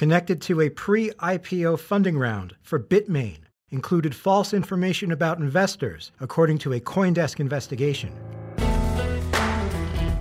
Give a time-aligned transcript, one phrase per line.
[0.00, 3.36] connected to a pre-IPO funding round for Bitmain
[3.68, 8.10] included false information about investors, according to a CoinDesk investigation.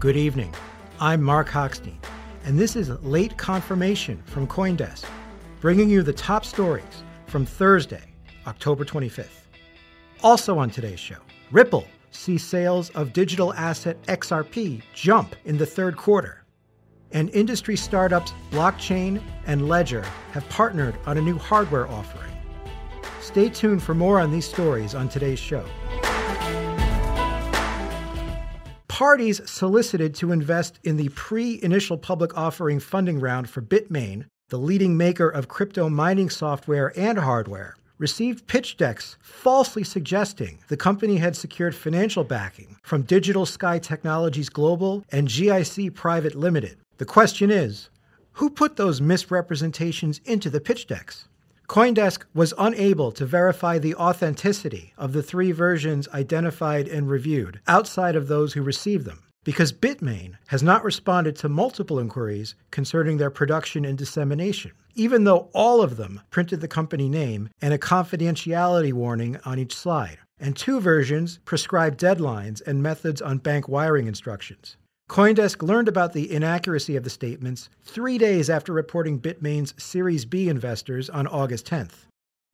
[0.00, 0.52] Good evening.
[0.98, 2.02] I'm Mark Hochstein,
[2.44, 5.04] and this is late confirmation from Coindesk,
[5.60, 8.12] bringing you the top stories from Thursday,
[8.48, 9.46] October 25th.
[10.20, 11.20] Also on today's show,
[11.52, 16.39] Ripple sees sales of digital asset XRP jump in the third quarter.
[17.12, 22.30] And industry startups Blockchain and Ledger have partnered on a new hardware offering.
[23.20, 25.64] Stay tuned for more on these stories on today's show.
[28.88, 34.58] Parties solicited to invest in the pre initial public offering funding round for Bitmain, the
[34.58, 41.16] leading maker of crypto mining software and hardware, received pitch decks falsely suggesting the company
[41.16, 46.76] had secured financial backing from Digital Sky Technologies Global and GIC Private Limited.
[47.00, 47.88] The question is
[48.32, 51.28] who put those misrepresentations into the pitch decks?
[51.66, 58.16] Coindesk was unable to verify the authenticity of the three versions identified and reviewed outside
[58.16, 63.30] of those who received them because Bitmain has not responded to multiple inquiries concerning their
[63.30, 68.92] production and dissemination, even though all of them printed the company name and a confidentiality
[68.92, 74.76] warning on each slide, and two versions prescribe deadlines and methods on bank wiring instructions.
[75.10, 80.48] Coindesk learned about the inaccuracy of the statements three days after reporting Bitmain's Series B
[80.48, 82.06] investors on August 10th.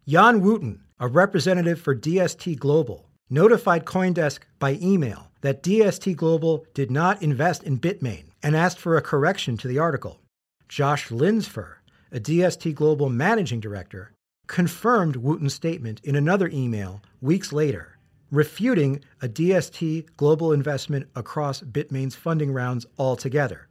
[0.08, 6.90] Jan Wooten, a representative for DST Global, notified Coindesk by email that DST Global did
[6.90, 10.22] not invest in Bitmain and asked for a correction to the article.
[10.66, 11.74] Josh Lindfors,
[12.10, 14.12] a DST Global managing director,
[14.46, 17.95] confirmed Wooten's statement in another email weeks later
[18.30, 23.68] refuting a DST global investment across Bitmain's funding rounds altogether.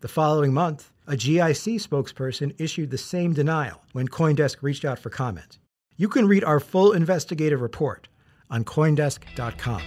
[0.00, 5.10] The following month, a GIC spokesperson issued the same denial when Coindesk reached out for
[5.10, 5.58] comment.
[5.96, 8.08] You can read our full investigative report
[8.50, 9.82] on Coindesk.com.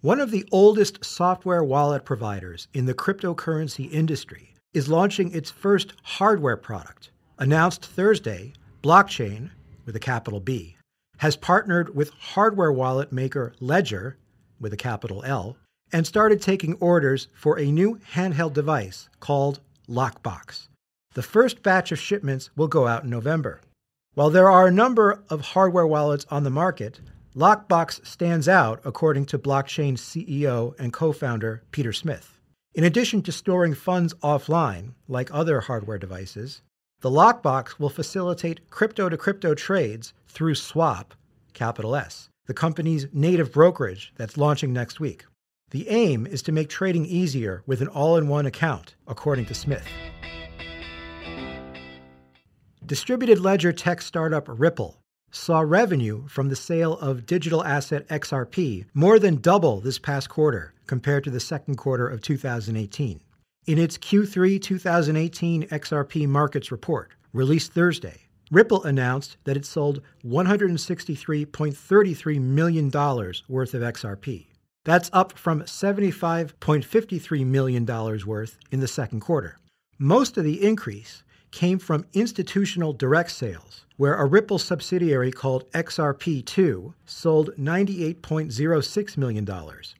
[0.00, 5.92] One of the oldest software wallet providers in the cryptocurrency industry is launching its first
[6.02, 7.10] hardware product.
[7.38, 9.50] Announced Thursday, Blockchain,
[9.84, 10.76] with a capital B,
[11.20, 14.16] has partnered with hardware wallet maker Ledger,
[14.58, 15.54] with a capital L,
[15.92, 20.68] and started taking orders for a new handheld device called Lockbox.
[21.12, 23.60] The first batch of shipments will go out in November.
[24.14, 27.00] While there are a number of hardware wallets on the market,
[27.36, 32.40] Lockbox stands out according to blockchain CEO and co founder Peter Smith.
[32.74, 36.62] In addition to storing funds offline, like other hardware devices,
[37.00, 41.14] the lockbox will facilitate crypto to crypto trades through Swap,
[41.54, 45.24] capital S, the company's native brokerage that's launching next week.
[45.70, 49.54] The aim is to make trading easier with an all in one account, according to
[49.54, 49.86] Smith.
[52.84, 54.98] Distributed ledger tech startup Ripple
[55.30, 60.74] saw revenue from the sale of digital asset XRP more than double this past quarter
[60.86, 63.20] compared to the second quarter of 2018.
[63.66, 72.40] In its Q3 2018 XRP markets report, released Thursday, Ripple announced that it sold $163.33
[72.40, 74.46] million worth of XRP.
[74.84, 79.58] That's up from $75.53 million worth in the second quarter.
[79.98, 86.94] Most of the increase came from institutional direct sales, where a Ripple subsidiary called XRP2
[87.04, 89.48] sold $98.06 million,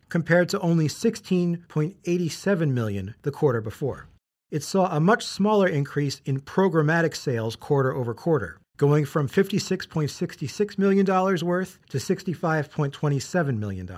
[0.08, 4.06] compared to only 16.87 million the quarter before.
[4.50, 10.79] It saw a much smaller increase in programmatic sales quarter over quarter, going from $56.66
[10.79, 13.88] million worth to $65.27 million.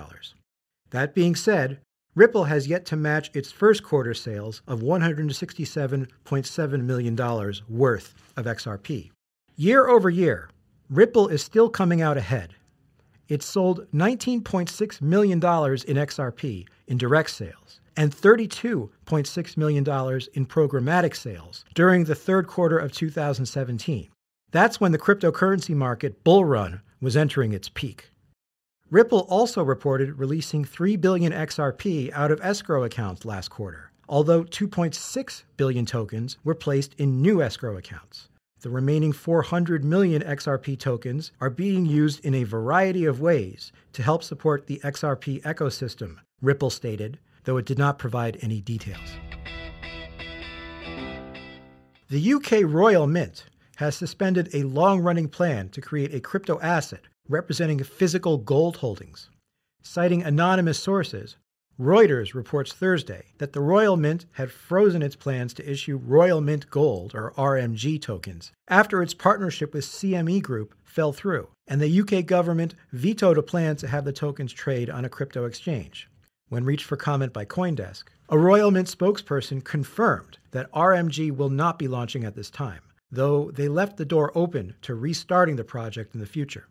[0.91, 1.79] That being said,
[2.15, 7.15] Ripple has yet to match its first quarter sales of $167.7 million
[7.67, 9.09] worth of XRP.
[9.55, 10.51] Year over year,
[10.91, 12.53] Ripple is still coming out ahead.
[13.29, 19.83] It sold $19.6 million in XRP in direct sales and $32.6 million
[20.33, 24.11] in programmatic sales during the third quarter of 2017.
[24.51, 28.11] That's when the cryptocurrency market bull run was entering its peak.
[28.93, 35.43] Ripple also reported releasing 3 billion XRP out of escrow accounts last quarter, although 2.6
[35.57, 38.29] billion tokens were placed in new escrow accounts.
[38.61, 44.03] The remaining 400 million XRP tokens are being used in a variety of ways to
[44.03, 49.15] help support the XRP ecosystem, Ripple stated, though it did not provide any details.
[52.09, 53.45] The UK Royal Mint
[53.77, 59.29] has suspended a long running plan to create a crypto asset representing physical gold holdings.
[59.81, 61.37] Citing anonymous sources,
[61.79, 66.69] Reuters reports Thursday that the Royal Mint had frozen its plans to issue Royal Mint
[66.69, 72.25] Gold, or RMG, tokens after its partnership with CME Group fell through, and the UK
[72.25, 76.07] government vetoed a plan to have the tokens trade on a crypto exchange.
[76.49, 81.79] When reached for comment by Coindesk, a Royal Mint spokesperson confirmed that RMG will not
[81.79, 82.81] be launching at this time,
[83.11, 86.67] though they left the door open to restarting the project in the future.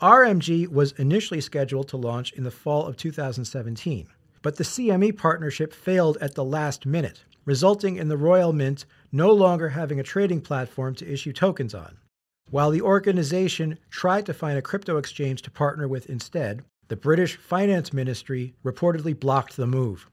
[0.00, 4.06] RMG was initially scheduled to launch in the fall of 2017,
[4.42, 9.32] but the CME partnership failed at the last minute, resulting in the Royal Mint no
[9.32, 11.96] longer having a trading platform to issue tokens on.
[12.48, 17.36] While the organization tried to find a crypto exchange to partner with instead, the British
[17.36, 20.08] Finance Ministry reportedly blocked the move.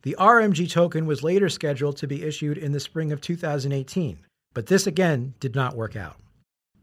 [0.00, 4.18] The RMG token was later scheduled to be issued in the spring of 2018,
[4.54, 6.16] but this again did not work out.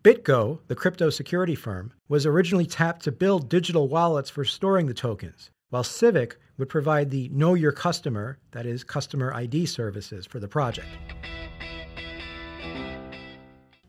[0.04, 4.94] BitGo, the crypto security firm, was originally tapped to build digital wallets for storing the
[4.94, 10.42] tokens, while Civic would provide the Know Your Customer, that is, customer ID services for
[10.42, 10.90] the project.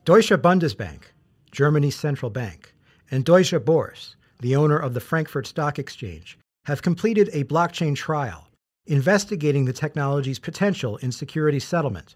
[0.04, 1.02] Deutsche Bundesbank,
[1.50, 2.76] Germany's central bank,
[3.10, 8.46] and Deutsche Börse, the owner of the Frankfurt Stock Exchange, have completed a blockchain trial
[8.86, 12.14] investigating the technology's potential in security settlement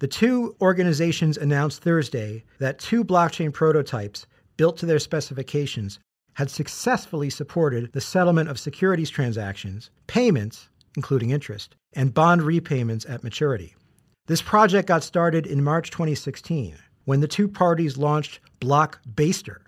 [0.00, 5.98] the two organizations announced Thursday that two blockchain prototypes built to their specifications
[6.34, 13.24] had successfully supported the settlement of securities transactions, payments, including interest, and bond repayments at
[13.24, 13.74] maturity.
[14.26, 19.58] This project got started in March 2016 when the two parties launched Blockbaster.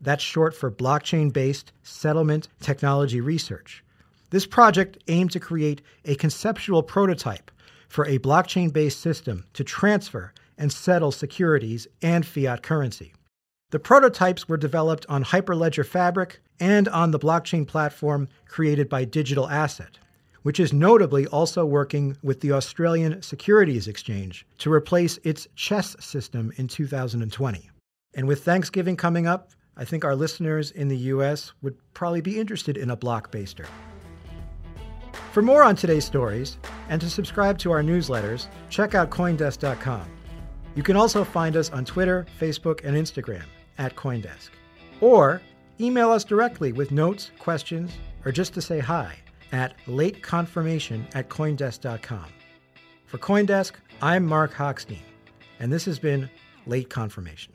[0.00, 3.82] That's short for Blockchain Based Settlement Technology Research.
[4.30, 7.50] This project aimed to create a conceptual prototype
[7.92, 13.12] for a blockchain based system to transfer and settle securities and fiat currency.
[13.70, 19.46] The prototypes were developed on Hyperledger Fabric and on the blockchain platform created by Digital
[19.46, 19.98] Asset,
[20.40, 26.50] which is notably also working with the Australian Securities Exchange to replace its CHESS system
[26.56, 27.68] in 2020.
[28.14, 32.40] And with Thanksgiving coming up, I think our listeners in the US would probably be
[32.40, 33.66] interested in a block blockbaster.
[35.32, 36.58] For more on today's stories
[36.90, 40.06] and to subscribe to our newsletters, check out Coindesk.com.
[40.74, 43.44] You can also find us on Twitter, Facebook, and Instagram
[43.78, 44.50] at Coindesk.
[45.00, 45.40] Or
[45.80, 47.92] email us directly with notes, questions,
[48.26, 49.16] or just to say hi
[49.52, 52.26] at lateconfirmation at Coindesk.com.
[53.06, 55.00] For Coindesk, I'm Mark Hochstein,
[55.60, 56.28] and this has been
[56.66, 57.54] Late Confirmation.